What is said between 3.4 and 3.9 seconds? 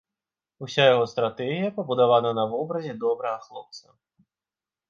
хлопца.